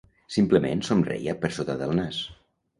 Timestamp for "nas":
2.03-2.27